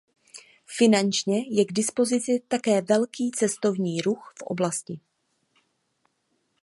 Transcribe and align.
Finančně 0.77 1.47
je 1.55 1.65
k 1.65 1.73
dispozici 1.73 2.43
také 2.47 2.81
velký 2.81 3.31
cestovní 3.31 4.01
ruch 4.01 4.33
v 4.39 4.41
oblasti. 4.41 4.99